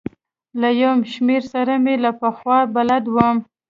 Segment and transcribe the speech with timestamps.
[0.61, 3.37] له یو شمېرو سره مې له پخوا بلد وم.